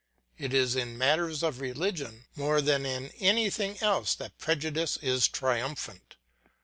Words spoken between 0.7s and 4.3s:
in matters of religion more than in anything else